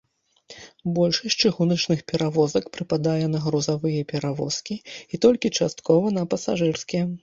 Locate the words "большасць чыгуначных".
0.95-1.99